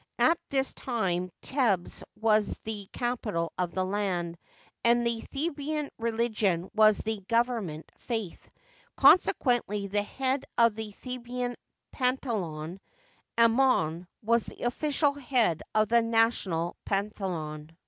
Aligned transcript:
At 0.17 0.39
this 0.49 0.73
time 0.73 1.29
Thebes 1.43 2.03
was 2.19 2.59
the 2.63 2.89
capital 2.91 3.53
of 3.59 3.75
the 3.75 3.85
land, 3.85 4.39
and 4.83 5.05
the 5.05 5.21
Theban 5.21 5.91
religion 5.99 6.71
was 6.73 6.97
the 6.97 7.19
gov 7.29 7.43
ernment 7.45 7.83
faith; 7.97 8.49
conseauently, 8.97 9.91
the 9.91 10.01
head 10.01 10.45
of 10.57 10.73
the 10.73 10.89
Theban 10.89 11.55
pantheon, 11.91 12.79
Amon, 13.37 14.07
was 14.23 14.47
the 14.47 14.61
official 14.63 15.13
head 15.13 15.61
of 15.75 15.89
the 15.89 16.01
national 16.01 16.77
pan 16.83 17.11
theon. 17.11 17.77